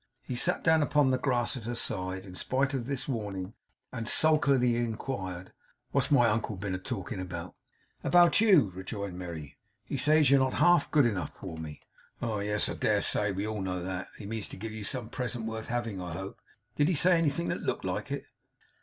He 0.23 0.35
sat 0.35 0.63
down 0.63 0.81
upon 0.81 1.11
the 1.11 1.19
grass 1.19 1.55
at 1.55 1.65
her 1.65 1.75
side, 1.75 2.25
in 2.25 2.33
spite 2.33 2.73
of 2.73 2.87
this 2.87 3.07
warning, 3.07 3.53
and 3.91 4.07
sulkily 4.09 4.75
inquired: 4.75 5.53
'What's 5.91 6.09
my 6.09 6.27
uncle 6.27 6.55
been 6.55 6.73
a 6.73 6.79
talking 6.79 7.19
about?' 7.19 7.53
'About 8.03 8.41
you,' 8.41 8.71
rejoined 8.73 9.19
Merry. 9.19 9.59
'He 9.85 9.97
says 9.97 10.31
you're 10.31 10.39
not 10.39 10.55
half 10.55 10.89
good 10.89 11.05
enough 11.05 11.31
for 11.33 11.59
me.' 11.59 11.81
'Oh, 12.19 12.39
yes, 12.39 12.67
I 12.67 12.73
dare 12.73 13.01
say! 13.01 13.31
We 13.31 13.45
all 13.45 13.61
know 13.61 13.83
that. 13.83 14.07
He 14.17 14.25
means 14.25 14.47
to 14.47 14.57
give 14.57 14.71
you 14.71 14.83
some 14.83 15.07
present 15.07 15.45
worth 15.45 15.67
having, 15.67 16.01
I 16.01 16.13
hope. 16.13 16.41
Did 16.75 16.87
he 16.89 16.95
say 16.95 17.15
anything 17.15 17.49
that 17.49 17.61
looked 17.61 17.85
like 17.85 18.09
it? 18.11 18.25